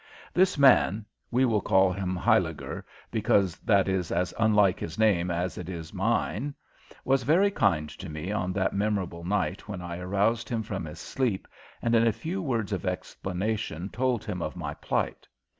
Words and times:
This 0.33 0.57
man 0.57 1.05
we 1.29 1.45
will 1.45 1.61
call 1.61 1.91
him 1.91 2.15
Huyliger, 2.17 2.83
because 3.11 3.57
that 3.57 3.87
is 3.87 4.11
as 4.11 4.33
unlike 4.39 4.79
his 4.79 4.97
name 4.97 5.29
as 5.29 5.59
it 5.59 5.69
is 5.69 5.93
mine 5.93 6.55
was 7.05 7.21
very 7.21 7.51
kind 7.51 7.87
to 7.87 8.09
me 8.09 8.31
on 8.31 8.51
that 8.53 8.73
memorable 8.73 9.23
night 9.23 9.67
when 9.67 9.79
I 9.79 9.99
aroused 9.99 10.49
him 10.49 10.63
from 10.63 10.85
his 10.85 10.97
sleep 10.97 11.47
and 11.83 11.93
in 11.93 12.07
a 12.07 12.11
few 12.11 12.41
words 12.41 12.71
of 12.73 12.83
explanation 12.83 13.89
told 13.89 14.25
him 14.25 14.41
of 14.41 14.55
my 14.55 14.73
plight. 14.73 15.27